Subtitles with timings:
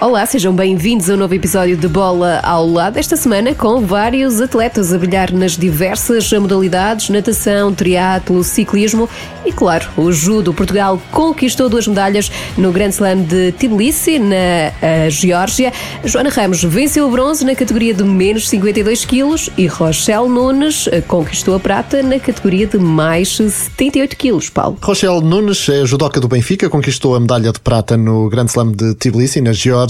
[0.00, 2.98] Olá, sejam bem-vindos a um novo episódio de Bola ao Lado.
[2.98, 9.08] Esta semana com vários atletas a brilhar nas diversas modalidades: natação, triatlo, ciclismo
[9.46, 10.52] e, claro, o judo.
[10.52, 15.72] Portugal conquistou duas medalhas no Grand Slam de Tbilisi, na uh, Geórgia.
[16.04, 21.02] Joana Ramos venceu o bronze na categoria de menos 52 quilos e Rochelle Nunes uh,
[21.06, 24.50] conquistou a prata na categoria de mais 78 quilos.
[24.50, 24.76] Paulo.
[24.82, 28.94] Rochelle Nunes é judoca do Benfica, conquistou a medalha de prata no Grand Slam de
[28.96, 29.83] Tbilisi, na Geórgia.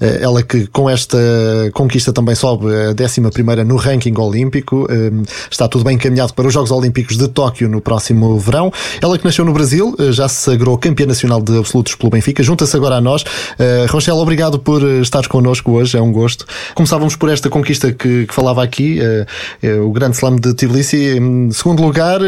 [0.00, 1.18] Eh, ela que com esta
[1.72, 5.10] conquista também sobe a 11 no ranking olímpico, eh,
[5.50, 8.72] está tudo bem encaminhado para os Jogos Olímpicos de Tóquio no próximo verão.
[9.00, 12.42] Ela que nasceu no Brasil, eh, já se sagrou campeã nacional de absolutos pelo Benfica,
[12.42, 13.24] junta-se agora a nós.
[13.88, 16.46] Rochelle, obrigado por estares connosco hoje, é um gosto.
[16.74, 18.98] Começávamos por esta conquista que, que falava aqui,
[19.84, 21.18] o Grande Slam de Tbilisi.
[21.18, 22.20] Em segundo lugar,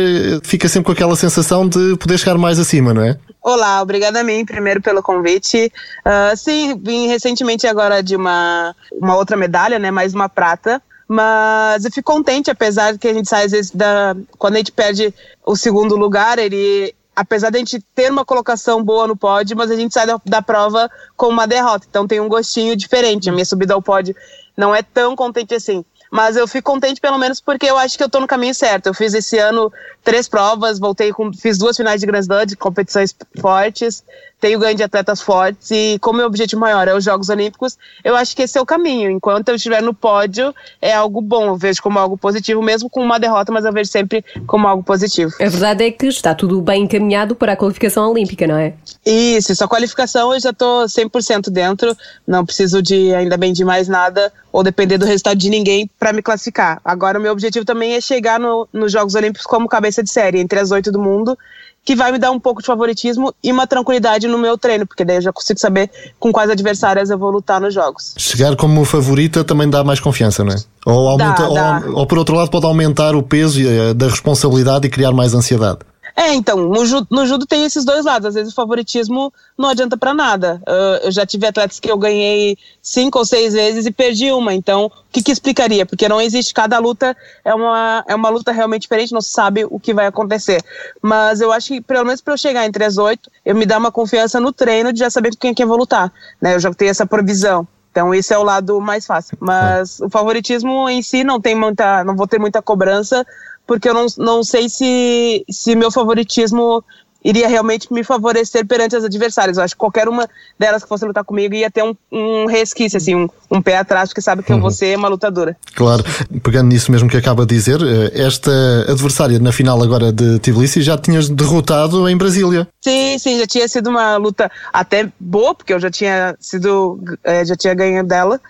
[0.43, 3.17] fica sempre com aquela sensação de poder chegar mais acima, não é?
[3.43, 5.73] Olá, obrigada a mim primeiro pelo convite.
[6.07, 9.91] Uh, sim, vim recentemente agora de uma, uma outra medalha, né?
[9.91, 10.81] Mais uma prata.
[11.09, 14.15] Mas eu fico contente, apesar que a gente sai às vezes da.
[14.39, 15.13] Quando a gente perde
[15.45, 16.95] o segundo lugar, ele.
[17.17, 20.21] Apesar de a gente ter uma colocação boa no pódio, mas a gente sai da,
[20.25, 21.85] da prova com uma derrota.
[21.91, 23.29] Então tem um gostinho diferente.
[23.29, 24.15] A minha subida ao pódio
[24.57, 25.85] não é tão contente assim.
[26.13, 28.89] Mas eu fico contente pelo menos porque eu acho que eu tô no caminho certo.
[28.89, 29.73] Eu fiz esse ano
[30.05, 34.05] três provas, voltei com, fiz duas finais de Grand Slam, de competições fortes,
[34.43, 38.17] tenho ganho de atletas fortes e como meu objetivo maior é os Jogos Olímpicos, eu
[38.17, 39.09] acho que esse é o caminho.
[39.09, 40.53] Enquanto eu estiver no pódio,
[40.83, 43.89] é algo bom, eu vejo como algo positivo, mesmo com uma derrota, mas eu vejo
[43.89, 45.33] sempre como algo positivo.
[45.41, 48.75] A verdade é que está tudo bem encaminhado para a qualificação olímpica, não é?
[49.07, 51.97] Isso, só qualificação eu já estou 100% dentro,
[52.27, 56.13] não preciso de ainda bem de mais nada ou depender do resultado de ninguém para
[56.13, 56.81] me classificar.
[56.85, 60.41] Agora, o meu objetivo também é chegar no, nos Jogos Olímpicos como cabeça de série,
[60.41, 61.39] entre as oito do mundo,
[61.85, 65.05] que vai me dar um pouco de favoritismo e uma tranquilidade no meu treino, porque
[65.05, 68.15] daí eu já consigo saber com quais adversárias eu vou lutar nos jogos.
[68.19, 70.57] Chegar como favorita também dá mais confiança, não é?
[70.85, 71.87] Ou, aumenta, dá, dá.
[71.87, 73.61] Ou, ou, por outro lado pode aumentar o peso
[73.95, 75.79] da responsabilidade e criar mais ansiedade.
[76.17, 78.29] É, então, no judo, no judo tem esses dois lados.
[78.29, 80.63] Às vezes o favoritismo não adianta para nada.
[80.67, 84.55] Uh, eu já tive atletas que eu ganhei cinco ou seis vezes e perdi uma.
[84.55, 85.87] Então, o que, que explicaria?
[85.87, 89.65] Porque não existe, cada luta é uma, é uma luta realmente diferente, não se sabe
[89.65, 90.63] o que vai acontecer.
[91.01, 93.79] Mas eu acho que, pelo menos para eu chegar entre as oito, eu me dá
[93.79, 96.13] uma confiança no treino de já saber com quem, quem eu vou lutar.
[96.41, 96.55] Né?
[96.55, 97.67] Eu já tenho essa provisão.
[97.93, 99.37] Então esse é o lado mais fácil.
[99.39, 103.25] Mas o favoritismo em si não tem muita, não vou ter muita cobrança,
[103.67, 106.85] porque eu não, não sei se, se meu favoritismo
[107.25, 109.57] iria realmente me favorecer perante as adversárias.
[109.57, 110.29] Eu acho que qualquer uma
[110.59, 114.09] delas que fosse lutar comigo ia ter um, um resquício, assim, um, um, pé atrás,
[114.11, 114.59] porque sabe que uhum.
[114.59, 115.57] eu vou ser uma lutadora.
[115.75, 116.05] Claro,
[116.43, 118.51] pegando nisso mesmo que acaba de dizer, eh, esta
[118.89, 122.67] adversária na final agora de Tbilisi já tinhas derrotado em Brasília.
[122.81, 127.45] Sim, sim, já tinha sido uma luta até boa, porque eu já tinha sido, eh,
[127.45, 128.41] já tinha ganho dela.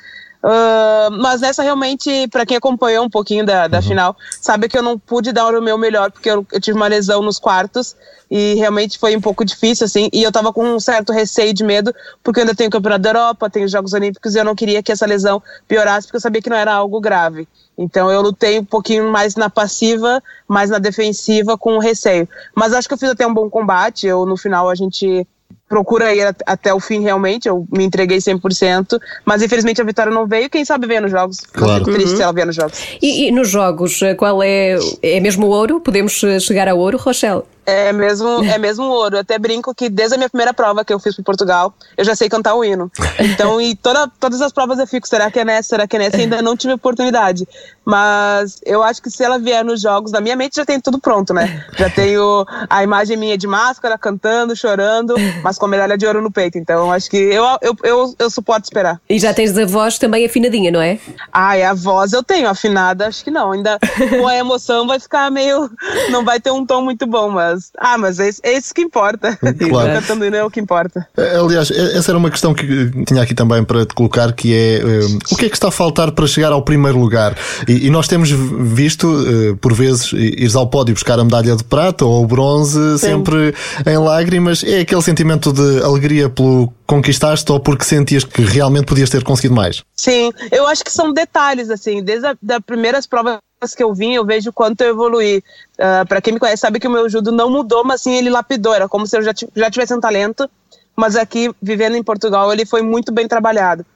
[0.43, 3.83] Uh, mas nessa realmente, para quem acompanhou um pouquinho da, da uhum.
[3.83, 6.89] final, sabe que eu não pude dar o meu melhor, porque eu, eu, tive uma
[6.89, 7.95] lesão nos quartos
[8.29, 10.09] e realmente foi um pouco difícil, assim.
[10.13, 11.95] E eu tava com um certo receio de medo,
[12.25, 14.57] porque eu ainda tenho o Campeonato da Europa, tenho os Jogos Olímpicos e eu não
[14.57, 17.47] queria que essa lesão piorasse, porque eu sabia que não era algo grave.
[17.79, 22.29] Então eu lutei um pouquinho mais na passiva, mais na defensiva, com receio.
[22.55, 24.09] Mas acho que eu fiz até um bom combate.
[24.09, 25.27] Eu, no final, a gente
[25.73, 30.27] procura ir até o fim realmente, eu me entreguei 100%, mas infelizmente a vitória não
[30.27, 31.39] veio, quem sabe ver nos jogos.
[31.51, 31.83] Claro.
[31.83, 32.17] Fico triste uhum.
[32.19, 32.79] se ela vier nos jogos.
[33.01, 35.81] E, e, nos jogos, qual é, é mesmo o ouro?
[35.81, 36.13] Podemos
[36.43, 37.45] chegar a ouro, Rochelle?
[37.65, 39.17] É mesmo, é mesmo ouro.
[39.17, 42.05] Eu até brinco que desde a minha primeira prova que eu fiz para Portugal, eu
[42.05, 42.91] já sei cantar o hino.
[43.19, 45.99] Então, e toda, todas as provas eu fico, será que é nessa, será que é
[45.99, 46.17] nessa?
[46.17, 47.47] Ainda não tive oportunidade.
[47.85, 50.99] Mas eu acho que se ela vier nos jogos, na minha mente já tem tudo
[50.99, 51.65] pronto, né?
[51.77, 56.21] Já tenho a imagem minha de máscara, cantando, chorando, mas com a medalha de ouro
[56.21, 56.59] no peito.
[56.59, 59.01] Então, acho que eu, eu, eu, eu suporto esperar.
[59.09, 60.99] E já tens a voz também afinadinha, não é?
[61.33, 63.53] Ai, a voz eu tenho, afinada, acho que não.
[63.53, 63.79] Ainda
[64.11, 65.71] com a emoção vai ficar meio.
[66.11, 67.71] Não vai ter um tom muito bom, mas mas.
[67.79, 69.37] Ah, mas é, é isso que importa.
[69.37, 69.93] Claro.
[70.01, 71.07] Cantando é o que importa.
[71.17, 74.55] Eh, aliás, eh, essa era uma questão que tinha aqui também para te colocar, que
[74.55, 77.37] é um, o que é que está a faltar para chegar ao primeiro lugar?
[77.69, 81.65] E, e nós temos visto, uh, por vezes, ires ao pódio buscar a medalha de
[81.65, 82.99] prata ou o bronze, Sim.
[82.99, 83.55] sempre
[83.87, 84.65] em lágrimas.
[84.65, 89.55] É aquele sentimento de alegria pelo conquistaste ou porque sentias que realmente podias ter conseguido
[89.55, 89.83] mais?
[89.95, 93.39] Sim, eu acho que são detalhes, assim, desde as primeiras provas
[93.69, 95.43] que eu vim, eu vejo quanto eu evoluí.
[95.79, 98.29] Uh, para quem me conhece, sabe que o meu judo não mudou, mas sim ele
[98.29, 98.75] lapidou.
[98.75, 100.51] Era como se eu já, já tivesse um talento,
[100.97, 103.87] mas aqui, vivendo em Portugal, ele foi muito bem trabalhado.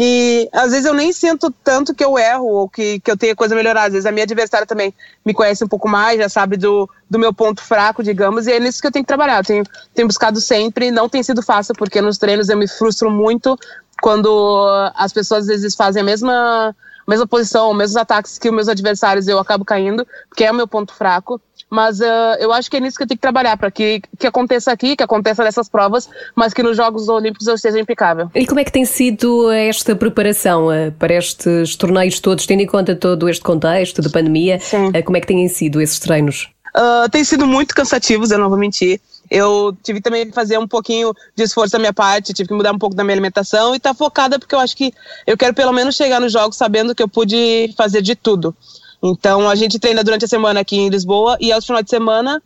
[0.00, 3.34] E às vezes eu nem sinto tanto que eu erro ou que, que eu tenho
[3.34, 3.86] coisa a melhorar.
[3.86, 4.94] Às vezes a minha adversária também
[5.26, 8.60] me conhece um pouco mais, já sabe do, do meu ponto fraco, digamos, e é
[8.60, 9.38] nisso que eu tenho que trabalhar.
[9.38, 13.10] Eu tenho, tenho buscado sempre, não tem sido fácil, porque nos treinos eu me frustro
[13.10, 13.58] muito
[14.00, 16.76] quando as pessoas às vezes fazem a mesma,
[17.10, 20.54] mesma posição, os mesmos ataques que os meus adversários, eu acabo caindo, porque é o
[20.54, 21.40] meu ponto fraco.
[21.70, 24.26] Mas uh, eu acho que é nisso que eu tenho que trabalhar, para que, que
[24.26, 28.30] aconteça aqui, que aconteça nessas provas, mas que nos Jogos Olímpicos eu esteja impecável.
[28.34, 32.66] E como é que tem sido esta preparação uh, para estes torneios todos, tendo em
[32.66, 34.58] conta todo este contexto de pandemia?
[34.72, 36.48] Uh, como é que têm sido esses treinos?
[36.78, 39.00] Uh, tem sido muito cansativos, eu não vou mentir.
[39.28, 42.72] Eu tive também que fazer um pouquinho de esforço da minha parte, tive que mudar
[42.72, 44.94] um pouco da minha alimentação e tá focada porque eu acho que
[45.26, 48.54] eu quero pelo menos chegar nos jogos sabendo que eu pude fazer de tudo.
[49.02, 52.40] Então a gente treina durante a semana aqui em Lisboa e aos finais de semana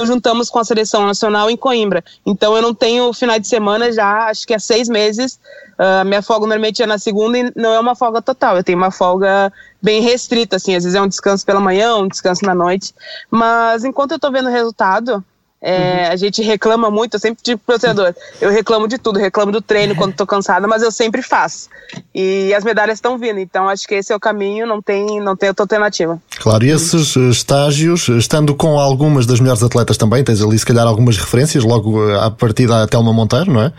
[0.00, 2.04] juntamos com a seleção nacional em Coimbra.
[2.26, 5.38] Então eu não tenho final de semana já, acho que há seis meses.
[5.78, 8.56] Uh, minha folga normalmente é na segunda e não é uma folga total.
[8.56, 10.74] Eu tenho uma folga bem restrita, assim.
[10.74, 12.94] Às vezes é um descanso pela manhã, um descanso na noite.
[13.30, 15.24] Mas enquanto eu tô vendo o resultado,
[15.62, 16.12] é, uhum.
[16.12, 19.62] A gente reclama muito, eu sempre digo pro treinador, eu reclamo de tudo, reclamo do
[19.62, 21.68] treino quando tô cansada, mas eu sempre faço.
[22.12, 25.36] E as medalhas estão vindo, então acho que esse é o caminho, não tem, não
[25.36, 26.20] tem outra alternativa.
[26.40, 30.86] Claro, e esses estágios, estando com algumas das melhores atletas também, tens ali se calhar
[30.86, 33.72] algumas referências, logo à partida até uma Monteiro, não é?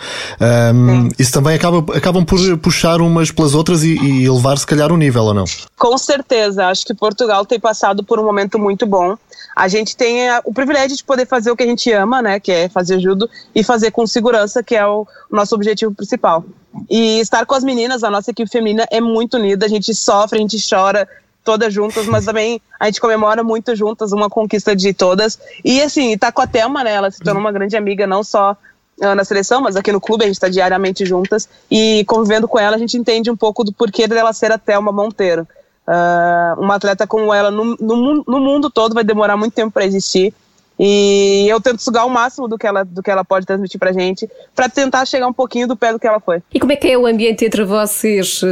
[0.73, 4.89] Um, isso também acaba, acabam por puxar umas pelas outras e, e elevar se calhar
[4.91, 5.45] o nível, ou não?
[5.77, 9.17] Com certeza, acho que Portugal tem passado por um momento muito bom
[9.55, 12.51] a gente tem o privilégio de poder fazer o que a gente ama, né, que
[12.51, 16.43] é fazer judo e fazer com segurança, que é o nosso objetivo principal.
[16.89, 20.39] E estar com as meninas, a nossa equipe feminina é muito unida, a gente sofre,
[20.39, 21.07] a gente chora
[21.43, 25.37] todas juntas, mas também a gente comemora muito juntas, uma conquista de todas.
[25.63, 28.57] E assim, tá com a Thelma, né, ela se tornou uma grande amiga, não só
[29.01, 32.59] ah, na seleção, mas aqui no clube a gente está diariamente juntas e convivendo com
[32.59, 35.47] ela a gente entende um pouco do porquê dela ser a Thelma Monteiro.
[35.87, 39.85] Uh, uma atleta como ela no, no, no, mundo todo vai demorar muito tempo para
[39.85, 40.33] existir.
[40.79, 43.91] E eu tento sugar o máximo do que ela, do que ela pode transmitir pra
[43.91, 46.41] gente, para tentar chegar um pouquinho do pé do que ela foi.
[46.51, 48.41] E como é que é o ambiente entre vocês?
[48.41, 48.47] Uh,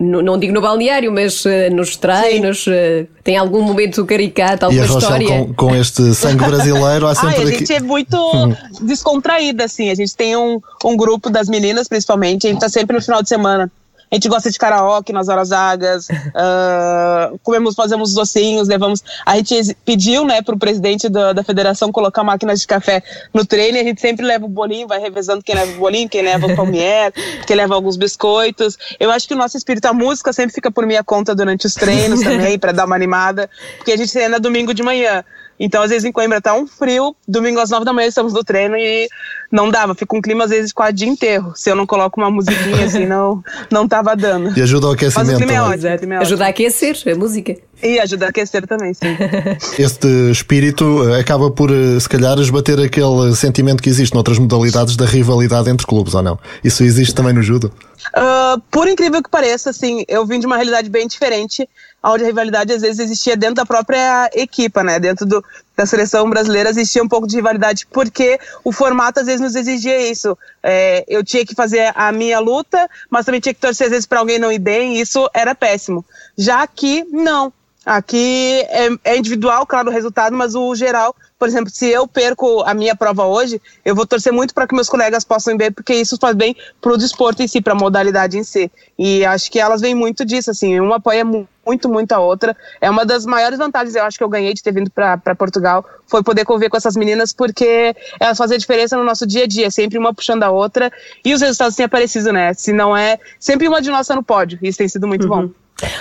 [0.00, 2.66] não digo no balneário, mas uh, nos treinos?
[2.66, 5.28] Uh, tem algum momento caricato, alguma e a história?
[5.28, 7.36] Com, com este sangue brasileiro, há sempre.
[7.36, 8.18] Ai, a gente é muito
[8.82, 9.90] descontraída, assim.
[9.90, 13.22] A gente tem um, um grupo das meninas, principalmente, a gente tá sempre no final
[13.22, 13.70] de semana
[14.10, 19.02] a gente gosta de karaoke nas horas vagas, uh, comemos, fazemos docinhos, levamos.
[19.24, 23.02] A gente pediu, né, pro presidente da, da federação colocar máquinas de café
[23.32, 26.22] no treino a gente sempre leva o bolinho, vai revezando quem leva o bolinho, quem
[26.22, 27.12] leva o palmier,
[27.46, 28.78] quem leva alguns biscoitos.
[28.98, 31.74] Eu acho que o nosso espírito, a música sempre fica por minha conta durante os
[31.74, 35.24] treinos também, para dar uma animada, porque a gente treina domingo de manhã.
[35.58, 38.44] Então, às vezes em Coimbra tá um frio, domingo às nove da manhã estamos no
[38.44, 39.08] treino e
[39.50, 41.52] não dava, fica um clima às vezes quase de enterro.
[41.56, 44.56] Se eu não coloco uma musiquinha assim, não, não tava dando.
[44.56, 45.26] E ajuda ao aquecimento.
[45.26, 47.56] Mas o clima é ótimo, é Ajuda a aquecer a música.
[47.82, 49.16] E ajuda a aquecer também, sim.
[49.78, 54.96] Este espírito eh, acaba por, eh, se calhar, esbater aquele sentimento que existe noutras modalidades
[54.96, 56.38] da rivalidade entre clubes, ou não?
[56.62, 57.72] Isso existe também no judo?
[58.16, 61.68] Uh, por incrível que pareça, assim, eu vim de uma realidade bem diferente,
[62.02, 64.98] onde a rivalidade às vezes existia dentro da própria equipa, né?
[65.00, 65.44] Dentro do,
[65.76, 70.10] da seleção brasileira existia um pouco de rivalidade, porque o formato às vezes nos exigia
[70.10, 70.36] isso.
[70.62, 74.06] É, eu tinha que fazer a minha luta, mas também tinha que torcer às vezes
[74.06, 76.04] para alguém não ir bem, e isso era péssimo.
[76.36, 77.52] Já aqui, não.
[77.84, 82.62] Aqui é, é individual, claro, o resultado, mas o geral por exemplo, se eu perco
[82.62, 85.70] a minha prova hoje, eu vou torcer muito para que meus colegas possam ir bem,
[85.70, 88.70] porque isso faz bem para o desporto em si, para a modalidade em si.
[88.98, 92.56] E acho que elas vêm muito disso, assim, uma apoia muito, muito a outra.
[92.80, 95.84] É uma das maiores vantagens, eu acho, que eu ganhei de ter vindo para Portugal,
[96.08, 99.70] foi poder conviver com essas meninas, porque elas fazem diferença no nosso dia a dia,
[99.70, 100.90] sempre uma puxando a outra,
[101.24, 102.52] e os resultados têm aparecido, né?
[102.54, 105.46] Se não é, sempre uma de nós está no pódio, isso tem sido muito uhum.
[105.46, 105.50] bom.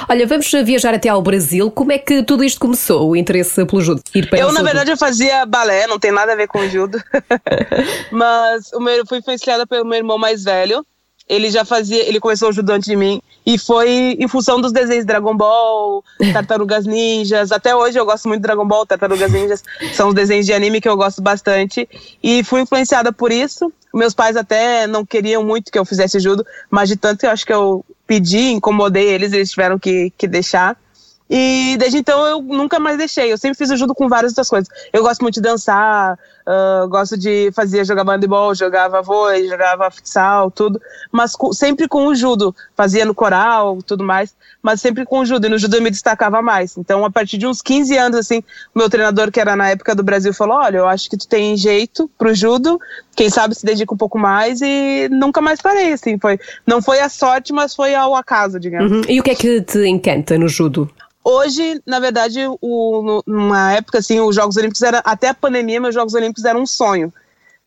[0.10, 1.70] Olha, vamos viajar até ao Brasil.
[1.70, 4.02] Como é que tudo isto começou, o interesse pelo judo?
[4.34, 7.02] eu, na verdade, eu fazia balé, não tem nada a ver com judo.
[8.12, 10.86] Mas o meu, fui influenciada pelo meu irmão mais velho.
[11.30, 13.22] Ele já fazia, ele começou o judo antes de mim.
[13.46, 16.04] E foi em função dos desenhos Dragon Ball,
[16.34, 17.52] Tartarugas Ninjas.
[17.52, 19.64] Até hoje eu gosto muito de Dragon Ball, Tartarugas Ninjas.
[19.94, 21.88] São os desenhos de anime que eu gosto bastante.
[22.24, 23.72] E fui influenciada por isso.
[23.94, 27.46] Meus pais até não queriam muito que eu fizesse judo, mas de tanto eu acho
[27.46, 30.78] que eu pedi, incomodei eles, eles tiveram que, que deixar.
[31.30, 33.32] E desde então eu nunca mais deixei.
[33.32, 34.70] Eu sempre fiz ajuda com várias outras coisas.
[34.94, 40.50] Eu gosto muito de dançar, uh, gosto de fazer, jogar handebol, jogava vôlei, jogava futsal,
[40.50, 40.82] tudo.
[41.12, 42.56] Mas com, sempre com o judo.
[42.78, 44.34] Fazia no coral, tudo mais.
[44.62, 45.48] Mas sempre com o judo.
[45.48, 46.78] E no judo eu me destacava mais.
[46.78, 48.42] Então, a partir de uns 15 anos, assim,
[48.74, 51.58] meu treinador, que era na época do Brasil, falou: Olha, eu acho que tu tem
[51.58, 52.80] jeito pro judo
[53.18, 57.00] quem sabe se dedica um pouco mais e nunca mais parei, assim, foi, não foi
[57.00, 58.92] a sorte, mas foi ao acaso, digamos.
[58.92, 59.02] Uhum.
[59.10, 60.88] E o que é que te encanta no judo?
[61.24, 65.96] Hoje, na verdade, o, numa época assim, os Jogos Olímpicos era até a pandemia, meus
[65.96, 67.12] Jogos Olímpicos eram um sonho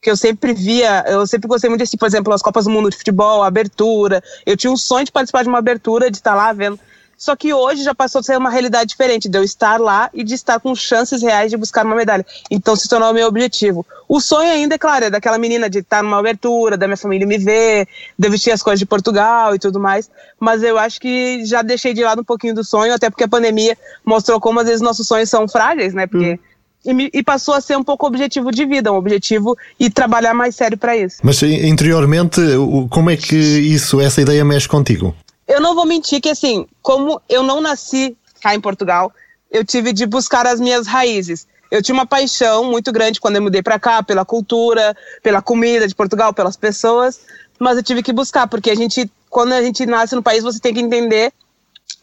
[0.01, 2.89] que eu sempre via, eu sempre gostei muito desse, por exemplo, as Copas do Mundo
[2.89, 4.23] de Futebol, a abertura.
[4.47, 6.81] Eu tinha um sonho de participar de uma abertura, de estar lá vendo.
[7.21, 10.25] Só que hoje já passou a ser uma realidade diferente, de eu estar lá e
[10.25, 12.25] de estar com chances reais de buscar uma medalha.
[12.51, 13.85] Então se tornou o meu objetivo.
[14.09, 17.27] O sonho ainda, é claro, é daquela menina de estar numa abertura, da minha família
[17.27, 17.87] me ver,
[18.19, 20.11] de vestir as coisas de Portugal e tudo mais.
[20.41, 23.29] Mas eu acho que já deixei de lado um pouquinho do sonho, até porque a
[23.29, 26.07] pandemia mostrou como às vezes nossos sonhos são frágeis, né?
[26.07, 26.33] Porque.
[26.33, 26.51] Hum
[26.83, 30.57] e, e, passou a ser um pouco objetivo de vida, um objetivo e trabalhar mais
[30.57, 31.19] sério para isso.
[31.23, 32.41] Mas interiormente,
[32.89, 35.15] como é que isso, essa ideia mexe contigo?
[35.51, 39.13] Eu não vou mentir que assim, como eu não nasci cá em Portugal,
[39.51, 41.45] eu tive de buscar as minhas raízes.
[41.73, 45.89] Eu tinha uma paixão muito grande quando eu mudei para cá, pela cultura, pela comida
[45.89, 47.19] de Portugal, pelas pessoas,
[47.59, 50.61] mas eu tive que buscar, porque a gente, quando a gente nasce no país, você
[50.61, 51.33] tem que entender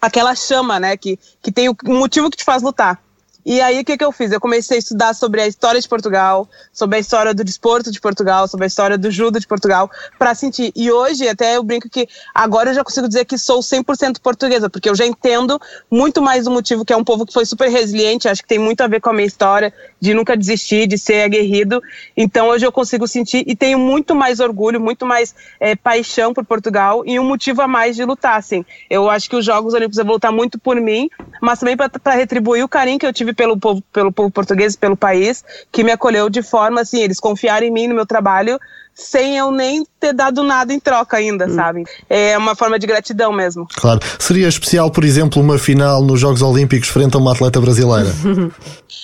[0.02, 3.02] aquela chama, né, que, que tem o motivo que te faz lutar.
[3.50, 4.30] E aí, o que, que eu fiz?
[4.30, 8.02] Eu comecei a estudar sobre a história de Portugal, sobre a história do desporto de
[8.02, 9.90] Portugal, sobre a história do judo de Portugal,
[10.20, 10.74] para sentir.
[10.76, 14.70] E hoje, até eu brinco que agora eu já consigo dizer que sou 100% portuguesa,
[14.70, 15.58] porque eu já entendo
[15.90, 18.60] muito mais o motivo que é um povo que foi super resiliente, acho que tem
[18.60, 21.82] muito a ver com a minha história, de nunca desistir, de ser aguerrido.
[22.18, 26.44] Então, hoje eu consigo sentir e tenho muito mais orgulho, muito mais é, paixão por
[26.44, 28.66] Portugal e um motivo a mais de lutar, assim.
[28.90, 31.10] Eu acho que os Jogos Olímpicos vão voltar muito por mim,
[31.42, 34.98] mas também para retribuir o carinho que eu tive pelo povo, pelo povo português, pelo
[34.98, 38.60] país, que me acolheu de forma assim, eles confiaram em mim, no meu trabalho,
[38.94, 41.56] sem eu nem ter dado nada em troca ainda, hum.
[41.56, 41.84] sabe?
[42.10, 43.68] É uma forma de gratidão mesmo.
[43.76, 44.00] Claro.
[44.20, 48.10] Seria especial, por exemplo, uma final nos Jogos Olímpicos frente a uma atleta brasileira?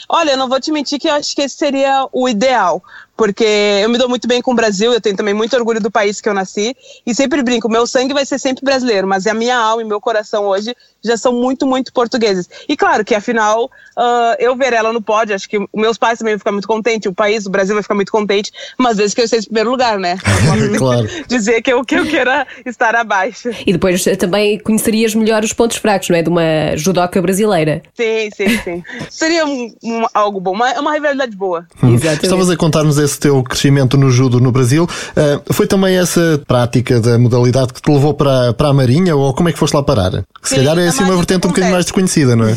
[0.09, 2.81] Olha, eu não vou te mentir que eu acho que esse seria o ideal
[3.15, 3.45] porque
[3.81, 6.19] eu me dou muito bem com o Brasil, eu tenho também muito orgulho do país
[6.19, 9.57] que eu nasci e sempre brinco, meu sangue vai ser sempre brasileiro, mas a minha
[9.57, 12.49] alma e meu coração hoje já são muito, muito portugueses.
[12.67, 16.33] E claro que afinal uh, eu ver ela no pódio, acho que meus pais também
[16.33, 19.21] vão ficar muito contentes, o país, o Brasil vai ficar muito contente, mas vezes que
[19.21, 20.17] eu esteja em primeiro lugar, né?
[20.83, 21.07] claro.
[21.27, 23.49] Dizer que eu, que eu queira estar abaixo.
[23.65, 26.21] E depois também conhecerias melhor os pontos fracos, não é?
[26.21, 27.81] De uma judoca brasileira.
[27.93, 28.83] Sim, sim, sim.
[29.09, 31.65] Seria um, um, algo bom, uma, uma rivalidade boa.
[31.81, 31.93] Hum.
[31.93, 32.23] Exatamente.
[32.23, 34.83] Estavas a contar-nos esse teu crescimento no judo no Brasil.
[34.83, 39.33] Uh, foi também essa prática da modalidade que te levou para, para a Marinha ou
[39.33, 40.11] como é que foste lá parar?
[40.41, 42.53] Que se calhar é assim uma vertente um bocadinho mais desconhecida, não é?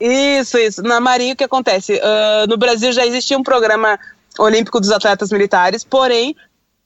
[0.40, 0.82] Isso, isso.
[0.82, 1.94] Na Marinha o que acontece?
[1.94, 3.98] Uh, no Brasil já existia um programa
[4.38, 6.34] olímpico dos atletas militares, porém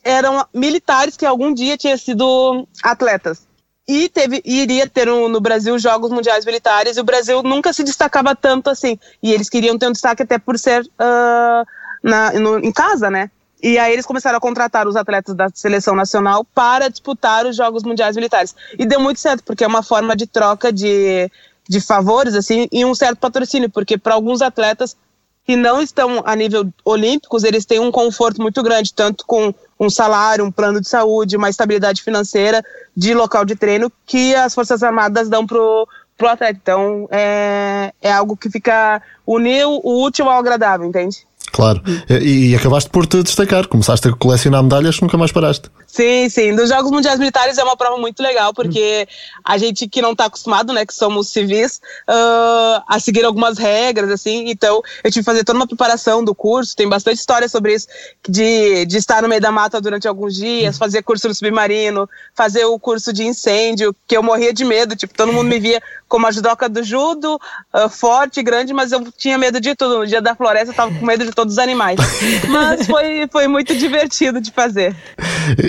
[0.05, 3.47] eram militares que algum dia tinham sido atletas.
[3.87, 7.83] E teve, iria ter um, no Brasil Jogos Mundiais Militares, e o Brasil nunca se
[7.83, 8.99] destacava tanto assim.
[9.23, 11.67] E eles queriam ter um destaque até por ser uh,
[12.03, 13.31] na, no, em casa, né?
[13.63, 17.83] E aí eles começaram a contratar os atletas da seleção nacional para disputar os Jogos
[17.83, 18.55] Mundiais Militares.
[18.79, 21.31] E deu muito certo, porque é uma forma de troca de,
[21.69, 24.97] de favores, assim, e um certo patrocínio, porque para alguns atletas
[25.45, 29.91] que não estão a nível olímpicos, eles têm um conforto muito grande, tanto com um
[29.91, 32.65] salário, um plano de saúde, uma estabilidade financeira
[32.97, 35.87] de local de treino que as Forças Armadas dão pro,
[36.17, 36.59] pro atleta.
[36.63, 41.27] Então, é, é algo que fica unir o útil ao agradável, entende?
[41.55, 41.81] Claro.
[42.11, 45.71] E, e, acabaste por te destacar, começaste a colecionar medalhas, nunca mais paraste.
[45.87, 46.53] Sim, sim.
[46.57, 49.07] Dos Jogos Mundiais Militares é uma prova muito legal, porque
[49.45, 54.11] a gente que não está acostumado, né, que somos civis, uh, a seguir algumas regras,
[54.11, 57.75] assim, então eu tive que fazer toda uma preparação do curso, tem bastante história sobre
[57.75, 57.87] isso,
[58.29, 62.65] de, de estar no meio da mata durante alguns dias, fazer curso no submarino, fazer
[62.65, 66.27] o curso de incêndio, que eu morria de medo, tipo, todo mundo me via como
[66.27, 67.41] a judoca do judo,
[67.73, 69.99] uh, forte, grande, mas eu tinha medo de tudo.
[69.99, 71.99] No dia da floresta eu tava com medo de todos os animais.
[72.49, 74.97] Mas foi, foi muito divertido de fazer.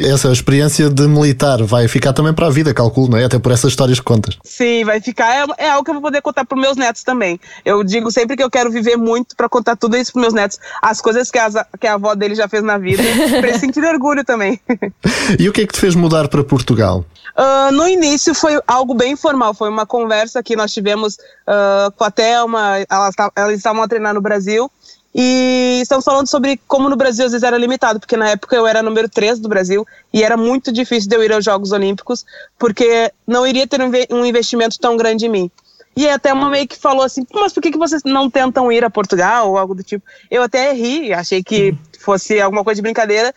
[0.09, 3.25] Essa experiência de militar vai ficar também para a vida, calculo, não é?
[3.25, 4.37] Até por essas histórias que contas.
[4.43, 5.49] Sim, vai ficar.
[5.59, 7.39] É, é algo que eu vou poder contar para meus netos também.
[7.65, 10.57] Eu digo sempre que eu quero viver muito para contar tudo isso para meus netos.
[10.81, 13.03] As coisas que, as, que a avó dele já fez na vida,
[13.39, 14.59] para eles sentirem orgulho também.
[15.37, 17.05] e o que é que te fez mudar para Portugal?
[17.37, 22.05] Uh, no início foi algo bem informal, foi uma conversa que nós tivemos uh, com
[22.05, 24.71] a Thelma, elas, elas estavam a treinar no Brasil,
[25.17, 28.67] e estamos falando sobre como no Brasil às vezes era limitado, porque na época eu
[28.67, 32.25] era número 3 do Brasil e era muito difícil de eu ir aos Jogos Olímpicos,
[32.59, 33.79] porque não iria ter
[34.11, 35.51] um investimento tão grande em mim.
[35.95, 38.83] E até uma meio que falou assim, mas por que, que vocês não tentam ir
[38.83, 40.05] a Portugal ou algo do tipo?
[40.29, 43.33] Eu até ri, achei que fosse alguma coisa de brincadeira.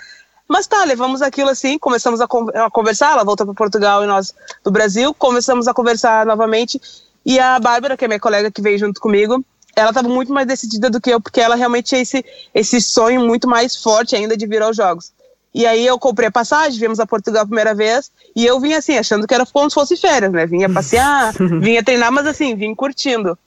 [0.49, 2.27] Mas tá, levamos aquilo assim, começamos a,
[2.73, 6.81] conversar, ela voltou para Portugal e nós do Brasil, começamos a conversar novamente.
[7.25, 9.45] E a Bárbara, que é minha colega que veio junto comigo,
[9.79, 13.21] ela estava muito mais decidida do que eu, porque ela realmente tinha esse, esse sonho
[13.25, 15.13] muito mais forte ainda de vir aos Jogos.
[15.55, 18.75] E aí eu comprei a passagem, viemos a Portugal a primeira vez, e eu vim
[18.75, 20.47] assim, achando que era como se fosse férias, né?
[20.47, 23.39] Vinha passear, vinha treinar, mas assim, vim curtindo.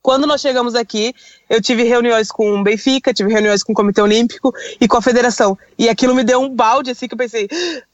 [0.00, 1.14] Quando nós chegamos aqui,
[1.50, 5.02] eu tive reuniões com o Benfica, tive reuniões com o Comitê Olímpico e com a
[5.02, 5.58] Federação.
[5.76, 7.48] E aquilo me deu um balde, assim, que eu pensei,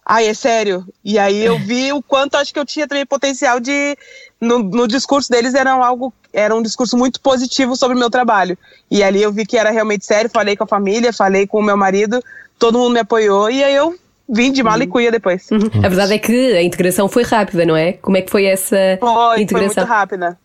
[0.05, 0.87] ai, é sério?
[1.03, 3.97] E aí eu vi o quanto acho que eu tinha também potencial de.
[4.41, 8.59] No, no discurso deles era algo, era um discurso muito positivo sobre o meu trabalho.
[8.91, 11.63] E ali eu vi que era realmente sério, falei com a família, falei com o
[11.63, 12.23] meu marido,
[12.59, 13.95] todo mundo me apoiou, e aí eu
[14.29, 14.85] vim de mala uhum.
[14.85, 15.51] e cuia depois.
[15.51, 15.61] Uhum.
[15.85, 17.93] A verdade é que a integração foi rápida, não é?
[17.95, 19.75] Como é que foi essa foi, integração?
[19.75, 20.39] Foi muito rápida.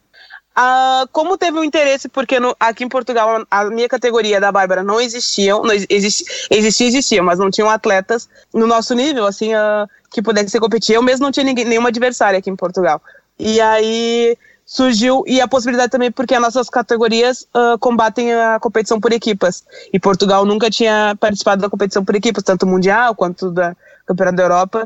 [0.58, 4.84] Uh, como teve um interesse, porque no, aqui em Portugal a minha categoria da Bárbara
[4.84, 9.88] não existiam, não existi, existia, existia, mas não tinham atletas no nosso nível, assim, uh,
[10.12, 10.96] que pudessem competir.
[10.96, 13.02] Eu mesmo não tinha ninguém, nenhuma adversária aqui em Portugal.
[13.40, 14.38] E aí
[14.70, 19.64] surgiu, e a possibilidade também porque as nossas categorias uh, combatem a competição por equipas.
[19.92, 24.44] E Portugal nunca tinha participado da competição por equipas, tanto mundial quanto da Campeonato da
[24.44, 24.86] Europa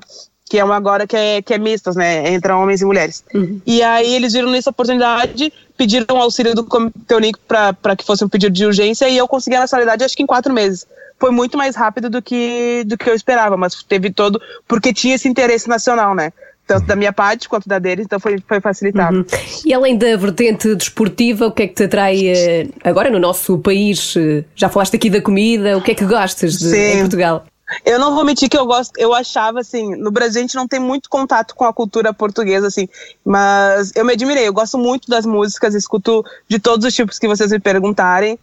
[0.50, 2.32] que é uma agora que é, que é mistas, né?
[2.32, 3.24] Entre homens e mulheres.
[3.34, 3.60] Uhum.
[3.66, 8.30] E aí eles viram nessa oportunidade, pediram auxílio do Comitê Olímpico para que fosse um
[8.30, 10.86] pedido de urgência e eu consegui a nacionalidade acho que em quatro meses.
[11.20, 14.40] Foi muito mais rápido do que, do que eu esperava, mas teve todo.
[14.68, 16.32] Porque tinha esse interesse nacional, né?
[16.66, 19.18] Tanto da minha parte quanto da deles, então foi, foi facilitado.
[19.18, 19.26] Uhum.
[19.66, 23.58] E além da vertente desportiva, o que é que te atrai eh, agora no nosso
[23.60, 24.16] país?
[24.16, 27.46] Eh, já falaste aqui da comida, o que é que gostas de, em Portugal?
[27.86, 30.68] Eu não vou mentir que eu gosto, eu achava assim, no Brasil a gente não
[30.68, 32.88] tem muito contato com a cultura portuguesa assim,
[33.26, 37.28] mas eu me admirei, eu gosto muito das músicas, escuto de todos os tipos que
[37.28, 38.36] vocês me perguntarem.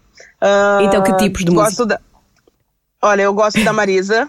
[0.42, 1.86] Uh, então que tipos de música?
[1.86, 2.00] Da,
[3.02, 4.28] olha, eu gosto da Marisa,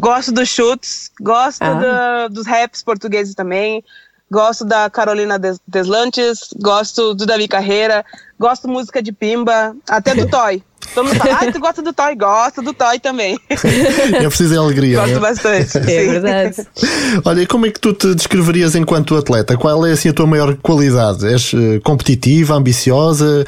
[0.00, 2.26] gosto dos chutes, gosto ah.
[2.28, 3.84] do, dos raps portugueses também,
[4.30, 8.04] gosto da Carolina Deslantes, gosto do Davi Carreira,
[8.38, 10.62] gosto música de Pimba, até do Toy.
[10.94, 12.16] Todo mundo fala, ah, tu gosta do Toy?
[12.16, 13.38] Gosto do Toy também.
[14.14, 14.96] É preciso de alegria.
[15.00, 15.20] Gosto né?
[15.20, 15.78] bastante.
[15.90, 16.66] É verdade.
[17.24, 19.56] Olha, e como é que tu te descreverias enquanto atleta?
[19.56, 21.26] Qual é assim, a tua maior qualidade?
[21.26, 23.46] És uh, competitiva, ambiciosa?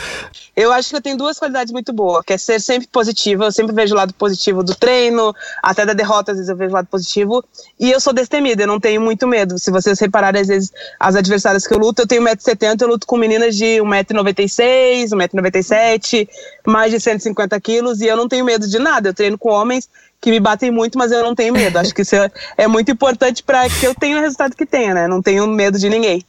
[0.55, 3.53] Eu acho que eu tenho duas qualidades muito boas, que é ser sempre positiva, eu
[3.53, 6.75] sempre vejo o lado positivo do treino, até da derrota, às vezes eu vejo o
[6.75, 7.43] lado positivo,
[7.81, 9.59] e eu sou destemida, eu não tenho muito medo.
[9.59, 13.07] Se vocês repararem, às vezes, as adversárias que eu luto, eu tenho 1,70m, eu luto
[13.07, 16.29] com meninas de 1,96m, 1,97m,
[16.67, 19.09] mais de 150 quilos, e eu não tenho medo de nada.
[19.09, 19.89] Eu treino com homens
[20.21, 21.79] que me batem muito, mas eu não tenho medo.
[21.79, 24.95] Acho que isso é, é muito importante para que eu tenha o resultado que tenha,
[24.95, 25.09] né?
[25.09, 26.25] Não tenho medo de ninguém.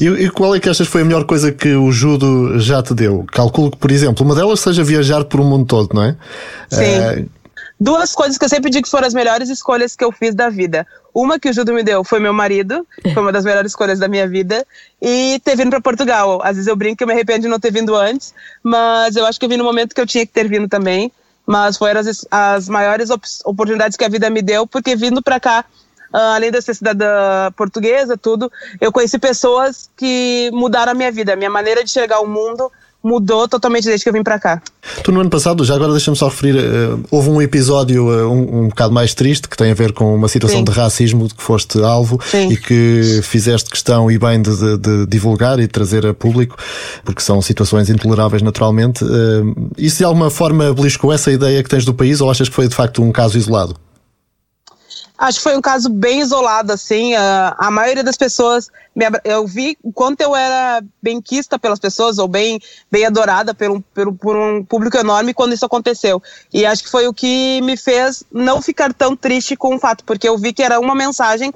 [0.00, 2.94] E, e, qual é que achas foi a melhor coisa que o judo já te
[2.94, 3.24] deu?
[3.32, 6.16] Calculo que, por exemplo, uma delas seja viajar por um mundo todo, não é?
[6.70, 7.24] Sim.
[7.24, 7.40] Uh...
[7.82, 10.50] Duas coisas que eu sempre digo que foram as melhores escolhas que eu fiz da
[10.50, 10.86] vida.
[11.14, 14.06] Uma que o judo me deu foi meu marido, foi uma das melhores escolhas da
[14.06, 14.66] minha vida,
[15.00, 16.42] e ter vindo para Portugal.
[16.44, 19.24] Às vezes eu brinco que eu me arrependo de não ter vindo antes, mas eu
[19.24, 21.10] acho que eu vim no momento que eu tinha que ter vindo também.
[21.46, 23.08] Mas foram as, as maiores
[23.44, 25.64] oportunidades que a vida me deu, porque vindo para cá
[26.12, 31.36] além de ser cidadã portuguesa, tudo, eu conheci pessoas que mudaram a minha vida, a
[31.36, 32.70] minha maneira de chegar ao mundo
[33.02, 34.62] mudou totalmente desde que eu vim para cá.
[35.02, 38.64] Tu no ano passado, já agora deixa-me só referir, uh, houve um episódio uh, um,
[38.64, 40.64] um bocado mais triste que tem a ver com uma situação Sim.
[40.64, 42.50] de racismo de que foste alvo Sim.
[42.50, 46.56] e que fizeste questão e bem de, de, de, divulgar e trazer a público,
[47.04, 49.02] porque são situações intoleráveis naturalmente.
[49.02, 52.54] Uh, isso de alguma forma beliscou essa ideia que tens do país ou achas que
[52.54, 53.76] foi de facto um caso isolado?
[55.20, 57.14] Acho que foi um caso bem isolado, assim.
[57.14, 58.70] A, a maioria das pessoas.
[59.22, 62.58] eu vi o quanto eu era bem quista pelas pessoas, ou bem,
[62.90, 66.22] bem adorada pelo, pelo, por um público enorme quando isso aconteceu.
[66.50, 70.04] E acho que foi o que me fez não ficar tão triste com o fato,
[70.04, 71.52] porque eu vi que era uma mensagem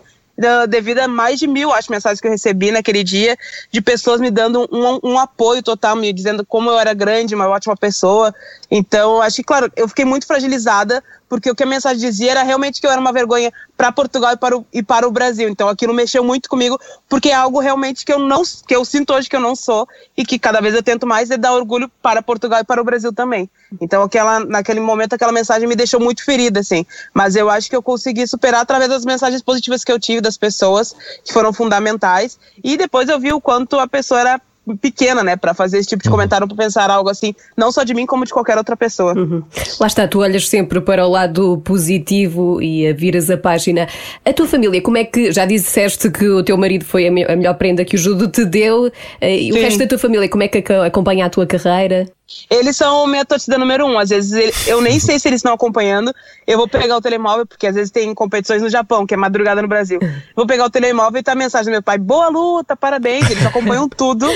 [0.69, 3.37] devido a mais de mil, acho, mensagens que eu recebi naquele dia,
[3.71, 7.49] de pessoas me dando um, um, apoio total, me dizendo como eu era grande, uma
[7.49, 8.35] ótima pessoa.
[8.77, 12.43] Então, acho que, claro, eu fiquei muito fragilizada porque o que a mensagem dizia era
[12.43, 15.49] realmente que eu era uma vergonha para Portugal e para, o, e para o Brasil.
[15.49, 19.13] Então aquilo mexeu muito comigo, porque é algo realmente que eu não que eu sinto
[19.13, 21.91] hoje que eu não sou e que cada vez eu tento mais é dar orgulho
[22.03, 23.49] para Portugal e para o Brasil também.
[23.81, 27.77] Então aquela naquele momento aquela mensagem me deixou muito ferida assim, mas eu acho que
[27.77, 32.39] eu consegui superar através das mensagens positivas que eu tive das pessoas que foram fundamentais
[32.63, 34.41] e depois eu vi o quanto a pessoa era
[34.81, 36.15] pequena, né, para fazer esse tipo de uhum.
[36.15, 39.13] comentário, para pensar algo assim, não só de mim, como de qualquer outra pessoa.
[39.17, 39.43] Uhum.
[39.81, 43.87] Lá está, tu olhas sempre para o lado positivo e viras a página.
[44.25, 47.25] A tua família, como é que, já disseste que o teu marido foi a, me
[47.25, 49.59] a melhor prenda que o judo te deu, eh, e Sim.
[49.59, 52.09] o resto da tua família, como é que acompanha a tua carreira?
[52.49, 53.99] Eles são minha torcida número um.
[53.99, 56.15] Às vezes ele, eu nem sei se eles estão acompanhando.
[56.47, 59.61] Eu vou pegar o telemóvel, porque às vezes tem competições no Japão, que é madrugada
[59.61, 60.01] no Brasil.
[60.35, 63.31] Vou pegar o telemóvel e tá a mensagem do meu pai: boa luta, parabéns.
[63.31, 64.27] Eles acompanham tudo,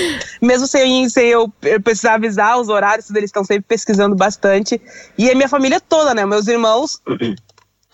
[0.41, 1.51] mesmo sem, sem eu
[1.83, 4.79] precisar avisar os horários, eles estão sempre pesquisando bastante.
[5.17, 6.25] E a minha família toda, né?
[6.25, 7.01] Meus irmãos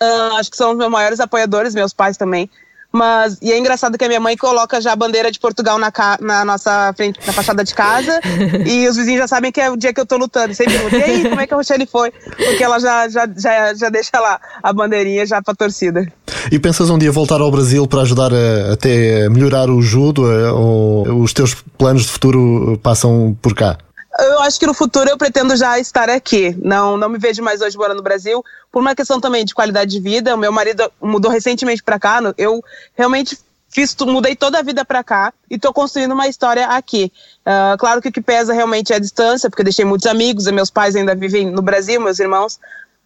[0.00, 2.50] Uh, acho que são os meus maiores apoiadores, meus pais também.
[2.96, 5.92] Mas, e é engraçado que a minha mãe coloca já a bandeira de Portugal na,
[5.92, 8.20] ca, na nossa frente, na fachada de casa,
[8.64, 10.54] e os vizinhos já sabem que é o dia que eu tô lutando.
[10.54, 12.10] Sempre perguntam, e aí, como é que a Rochelle foi?
[12.10, 16.10] Porque ela já, já, já, já deixa lá a bandeirinha já pra torcida.
[16.50, 20.22] E pensas um dia voltar ao Brasil para ajudar a, até a melhorar o judo,
[20.54, 23.76] ou os teus planos de futuro passam por cá?
[24.18, 26.56] Eu acho que no futuro eu pretendo já estar aqui.
[26.62, 29.90] Não, não me vejo mais hoje morando no Brasil, por uma questão também de qualidade
[29.90, 30.34] de vida.
[30.34, 32.20] O meu marido mudou recentemente para cá.
[32.38, 32.62] Eu
[32.94, 37.12] realmente fiz, mudei toda a vida para cá e estou construindo uma história aqui.
[37.40, 40.70] Uh, claro que o que pesa realmente é a distância, porque deixei muitos amigos, meus
[40.70, 42.58] pais ainda vivem no Brasil, meus irmãos,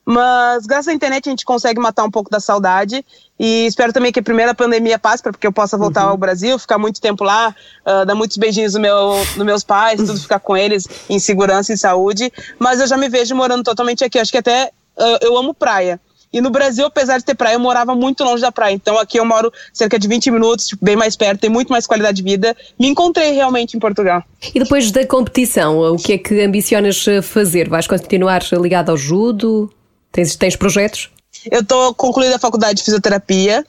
[0.04, 3.04] mas graças à internet a gente consegue matar um pouco da saudade
[3.38, 6.10] e espero também que a primeira pandemia passe para que eu possa voltar uhum.
[6.10, 7.54] ao Brasil, ficar muito tempo lá,
[7.86, 11.72] uh, dar muitos beijinhos no meu, nos meus pais, tudo ficar com eles em segurança
[11.72, 12.30] e saúde.
[12.58, 14.18] Mas eu já me vejo morando totalmente aqui.
[14.18, 15.98] Acho que até uh, eu amo praia.
[16.32, 18.74] E no Brasil, apesar de ter praia, eu morava muito longe da praia.
[18.74, 21.86] Então aqui eu moro cerca de 20 minutos, tipo, bem mais perto, tem muito mais
[21.86, 22.56] qualidade de vida.
[22.78, 24.22] Me encontrei realmente em Portugal.
[24.54, 27.68] E depois da competição, o que é que ambicionas fazer?
[27.68, 29.72] Vais continuar ligado ao judo?
[30.12, 31.11] Tens, tens projetos?
[31.51, 33.64] Eu estou concluindo a faculdade de fisioterapia.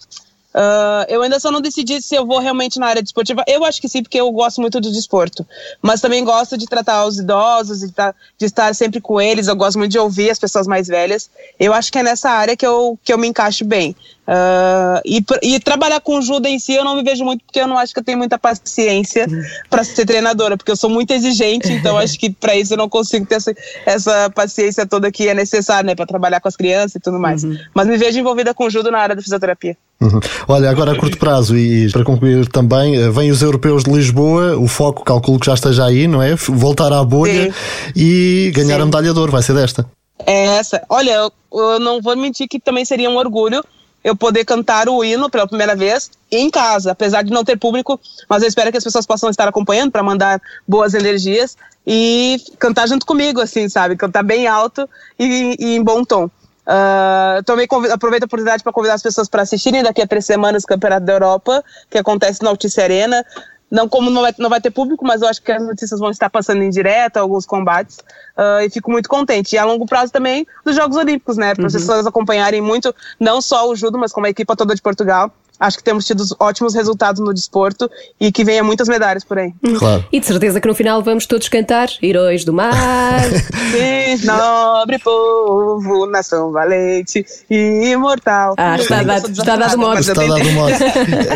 [0.53, 3.43] Uh, eu ainda só não decidi se eu vou realmente na área desportiva.
[3.47, 5.45] Eu acho que sim, porque eu gosto muito do desporto.
[5.81, 9.47] Mas também gosto de tratar os idosos, de, tá, de estar sempre com eles.
[9.47, 11.29] Eu gosto muito de ouvir as pessoas mais velhas.
[11.57, 13.95] Eu acho que é nessa área que eu, que eu me encaixo bem.
[14.27, 17.67] Uh, e, e, trabalhar com judo em si eu não me vejo muito porque eu
[17.67, 19.27] não acho que eu tenho muita paciência
[19.67, 22.87] para ser treinadora, porque eu sou muito exigente, então acho que para isso eu não
[22.87, 23.53] consigo ter essa,
[23.85, 27.43] essa, paciência toda que é necessária né, para trabalhar com as crianças e tudo mais.
[27.43, 27.57] Uhum.
[27.73, 29.75] Mas me vejo envolvida com judo na área da fisioterapia.
[29.99, 30.19] Uhum.
[30.47, 34.55] Olha, agora a curto prazo e para concluir também, eh, vêm os europeus de Lisboa,
[34.55, 36.35] o foco calculo que já esteja aí, não é?
[36.35, 37.53] Voltar à bolha Sim.
[37.95, 38.81] e ganhar Sim.
[38.81, 39.85] a medalha de ouro, vai ser desta.
[40.25, 40.81] É essa.
[40.87, 43.63] Olha, eu, eu não vou mentir que também seria um orgulho
[44.03, 47.99] eu poder cantar o hino pela primeira vez em casa, apesar de não ter público,
[48.27, 52.87] mas eu espero que as pessoas possam estar acompanhando para mandar boas energias e cantar
[52.87, 53.95] junto comigo, assim, sabe?
[53.95, 56.29] Cantar bem alto e, e em bom tom.
[56.61, 60.63] Uh, também aproveito a oportunidade para convidar as pessoas para assistirem daqui a três semanas
[60.63, 63.25] o Campeonato da Europa, que acontece na Altice Arena.
[63.71, 66.11] Não como não vai, não vai ter público, mas eu acho que as notícias vão
[66.11, 67.99] estar passando em direto, alguns combates,
[68.37, 69.55] uh, e fico muito contente.
[69.55, 71.55] E a longo prazo também dos Jogos Olímpicos, né?
[71.55, 71.67] Para uhum.
[71.67, 75.33] as pessoas acompanharem muito, não só o judo, mas como a equipe toda de Portugal,
[75.61, 79.53] acho que temos tido ótimos resultados no desporto e que venha muitas medalhas por aí.
[79.77, 80.03] Claro.
[80.11, 83.23] E de certeza que no final vamos todos cantar Heróis do Mar.
[83.71, 88.55] Sim, nobre povo, nação valente e imortal.
[88.57, 89.99] Ah, está dado, está dado modo.
[89.99, 90.73] Está dado modo.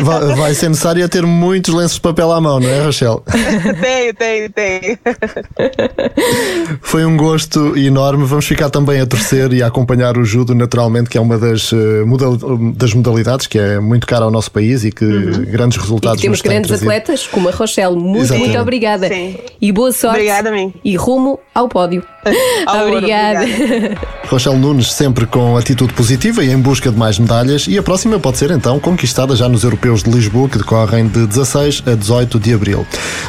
[0.02, 3.20] Vai, vai ser necessário ter muitos lenços de papel à mão, não é, Rochelle?
[3.80, 4.98] tenho, tenho, tenho.
[6.80, 8.24] Foi um gosto enorme.
[8.24, 11.72] Vamos ficar também a torcer e a acompanhar o judo, naturalmente, que é uma das,
[11.72, 12.04] eh,
[12.74, 15.44] das modalidades que é muito ao nosso país e que uhum.
[15.44, 16.20] grandes resultados.
[16.20, 16.90] E temos grandes trazido.
[16.90, 17.96] atletas, como a Rochelle.
[17.96, 18.48] Muito, Exatamente.
[18.48, 19.08] muito obrigada.
[19.08, 19.36] Sim.
[19.60, 20.16] E boa sorte.
[20.16, 20.72] Obrigada a mim.
[20.84, 22.02] E rumo ao pódio.
[22.86, 23.46] Obrigada.
[24.28, 27.66] Rochelle Nunes sempre com atitude positiva e em busca de mais medalhas.
[27.68, 31.26] E a próxima pode ser então conquistada já nos Europeus de Lisboa, que decorrem de
[31.26, 32.86] 16 a 18 de abril.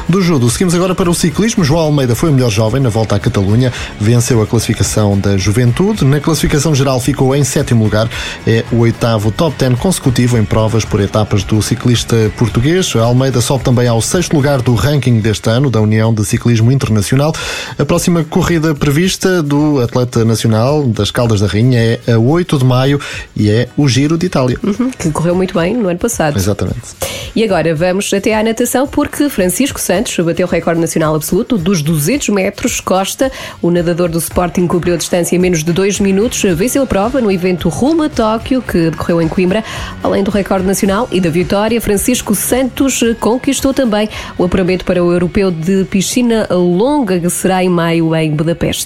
[0.09, 1.63] Do judo, seguimos agora para o ciclismo.
[1.63, 6.03] João Almeida foi o melhor jovem na volta à Catalunha, venceu a classificação da juventude.
[6.03, 8.09] Na classificação geral ficou em sétimo lugar.
[8.45, 12.95] É o oitavo top 10 consecutivo em provas por etapas do ciclista português.
[12.95, 16.71] A Almeida sobe também ao sexto lugar do ranking deste ano da União de Ciclismo
[16.71, 17.33] Internacional.
[17.77, 22.63] A próxima corrida prevista do atleta nacional das Caldas da Rainha é a 8 de
[22.63, 23.01] maio
[23.35, 24.57] e é o Giro de Itália.
[24.63, 26.37] Uhum, que correu muito bem no ano passado.
[26.37, 26.95] Exatamente.
[27.35, 31.81] E agora vamos até à natação porque Francisco Santos bateu o recorde nacional absoluto dos
[31.81, 33.29] 200 metros costa.
[33.61, 37.19] O nadador do Sporting cumpriu a distância em menos de 2 minutos, venceu a prova
[37.19, 39.65] no evento Rumo a Tóquio, que decorreu em Coimbra.
[40.01, 45.11] Além do recorde nacional e da vitória, Francisco Santos conquistou também o apuramento para o
[45.11, 48.76] europeu de piscina longa, que será em maio em Budapeste.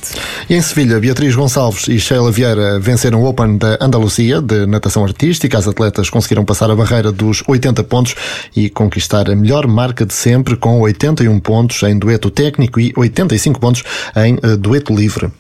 [0.50, 5.04] E em Sevilha, Beatriz Gonçalves e Sheila Vieira venceram o Open da Andalucia de natação
[5.04, 5.58] artística.
[5.58, 8.16] As atletas conseguiram passar a barreira dos 80 pontos
[8.56, 13.60] e conquistar a melhor marca de sempre com 81 pontos em dueto técnico e 85
[13.60, 13.84] pontos
[14.16, 15.32] em eh, dueto livre.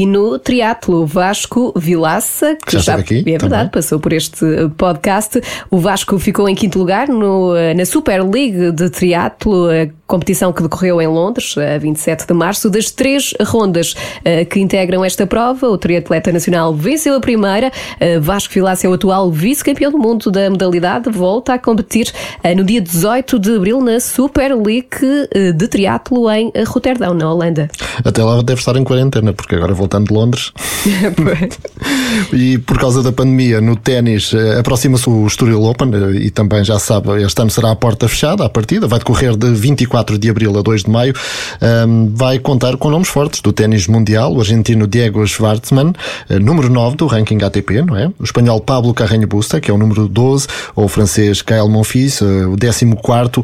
[0.00, 3.68] E no triatlo, Vasco Vilaça, que já, já aqui, é verdade, também.
[3.68, 4.46] passou por este
[4.78, 5.38] podcast.
[5.70, 10.62] O Vasco ficou em quinto lugar no, na Super League de triatlo, a competição que
[10.62, 12.70] decorreu em Londres, a 27 de março.
[12.70, 17.70] Das três rondas uh, que integram esta prova, o triatleta nacional venceu a primeira.
[18.22, 22.10] Vasco Vilaça é o atual vice-campeão do mundo da modalidade, volta a competir
[22.56, 24.88] no dia 18 de abril na Super League
[25.54, 27.68] de triatlo em Roterdão, na Holanda.
[28.02, 30.52] Até lá deve estar em quarentena, porque agora voltou Wimbledon de Londres.
[32.32, 36.64] e por causa da pandemia, no ténis, eh, aproxima-se o Estoril Open eh, e também
[36.64, 40.30] já sabe, este ano será a porta fechada, a partida, vai decorrer de 24 de
[40.30, 41.14] abril a 2 de maio.
[41.60, 45.92] Um, vai contar com nomes fortes do ténis mundial, o argentino Diego Schwartzman,
[46.28, 48.08] eh, número 9 do ranking ATP, não é?
[48.18, 52.20] O espanhol Pablo Carreño Busta, que é o número 12, ou o francês Kyle Monfils,
[52.22, 53.42] o 14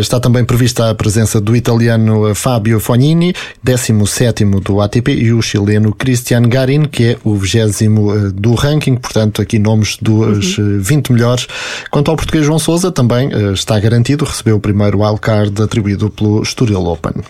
[0.00, 5.94] Está também prevista a presença do italiano Fabio Fognini, 17 do ATP, e o chileno
[5.94, 10.80] Cristian Garin, que é o 20 do ranking, portanto, aqui nomes dos uhum.
[10.80, 11.46] 20 melhores.
[11.90, 16.86] Quanto ao português João Souza, também está garantido, recebeu o primeiro wildcard atribuído pelo Estoril
[16.86, 17.22] Open.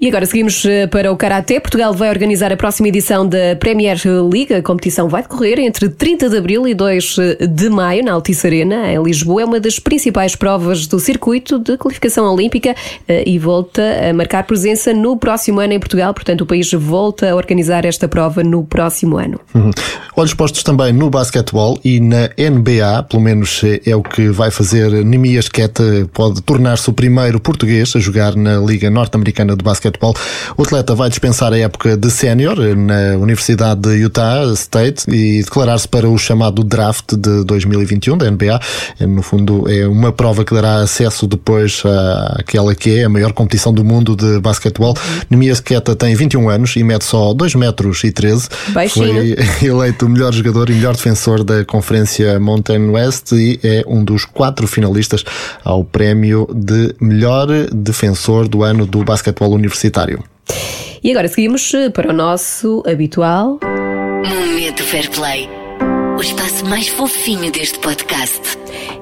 [0.00, 1.60] E agora seguimos eh, para o Karaté.
[1.60, 3.98] Portugal vai organizar a próxima edição da Premier
[4.32, 4.54] League.
[4.54, 8.46] A competição vai decorrer entre 30 de abril e 2 eh, de maio na Altice
[8.46, 9.42] Arena, em Lisboa.
[9.42, 12.74] É uma das principais provas do circuito de qualificação olímpica
[13.06, 16.14] eh, e volta a marcar presença no próximo ano em Portugal.
[16.14, 19.38] Portanto, o país volta a organizar esta prova no próximo ano.
[19.54, 19.70] Uhum.
[20.16, 24.90] Olhos postos também no basquetebol e na NBA, pelo menos é o que vai fazer
[25.04, 30.14] Nemias Queta, pode tornar-se o primeiro português a jogar na Liga Norte-Americana de Basquetebol basquetebol.
[30.56, 35.88] O atleta vai dispensar a época de sénior na Universidade de Utah State e declarar-se
[35.88, 38.60] para o chamado draft de 2021 da NBA.
[39.00, 41.82] No fundo, é uma prova que dará acesso depois
[42.36, 44.94] àquela que é a maior competição do mundo de basquetebol.
[45.28, 48.48] Nemias Queta tem 21 anos e mede só 2 metros e 13.
[48.68, 49.36] Baixinho.
[49.36, 49.36] Foi
[49.68, 54.24] eleito o melhor jogador e melhor defensor da Conferência Mountain West e é um dos
[54.24, 55.24] quatro finalistas
[55.64, 60.22] ao prémio de melhor defensor do ano do basquetebol universitário universitário.
[61.02, 63.58] E agora seguimos eh, para o nosso habitual.
[64.24, 65.60] Momento Fair Play
[66.20, 68.42] o espaço mais fofinho deste podcast.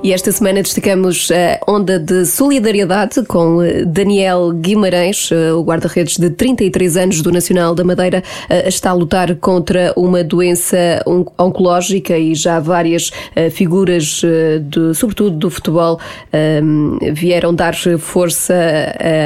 [0.01, 6.17] E esta semana destacamos a onda de solidariedade com eh, Daniel Guimarães, eh, o guarda-redes
[6.17, 11.03] de 33 anos do Nacional da Madeira, eh, está a lutar contra uma doença
[11.37, 13.11] oncológica e já várias
[13.53, 14.23] figuras,
[14.63, 15.99] de, sobretudo do futebol,
[17.13, 18.55] vieram dar força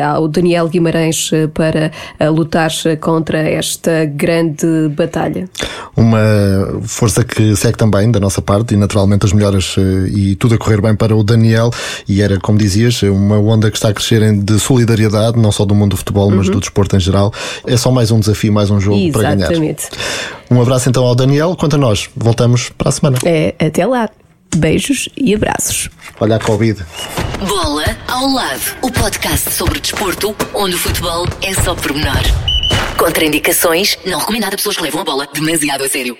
[0.04, 1.90] ao Daniel Guimarães para
[2.30, 5.48] lutar contra esta grande batalha.
[5.96, 9.76] Uma força que segue também da nossa parte e naturalmente as melhoras
[10.12, 11.70] e tudo a correr bem para o Daniel
[12.08, 15.74] e era, como dizias, uma onda que está a crescer de solidariedade, não só do
[15.74, 16.36] mundo do futebol, uhum.
[16.36, 17.32] mas do desporto em geral.
[17.66, 19.12] É só mais um desafio, mais um jogo Exatamente.
[19.12, 19.50] para ganhar.
[19.50, 19.88] Exatamente.
[20.50, 21.56] Um abraço então ao Daniel.
[21.56, 23.18] Quanto a nós, voltamos para a semana.
[23.24, 24.08] É, até lá.
[24.54, 25.88] Beijos e abraços.
[26.20, 26.84] Olha a Covid.
[27.48, 32.22] Bola ao lado, o podcast sobre desporto, onde o futebol é só pormenor.
[32.98, 36.16] Contraindicações, não recomendado a pessoas que levam a bola demasiado a sério.